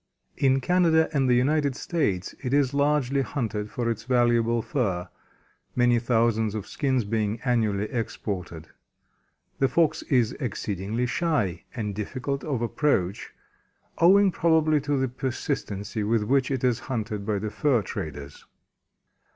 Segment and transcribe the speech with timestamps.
[0.35, 5.07] In Canada and the United States it is largely hunted for its valuable fur,
[5.75, 8.69] many thousands of skins being annually exported.
[9.59, 13.29] The Fox is exceedingly shy and difficult of approach,
[13.99, 18.47] owing probably to the persistency with which it is hunted by the fur traders.